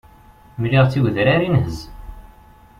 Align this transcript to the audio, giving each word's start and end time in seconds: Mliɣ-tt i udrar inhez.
Mliɣ-tt 0.61 0.97
i 0.99 1.01
udrar 1.07 1.41
inhez. 1.47 1.77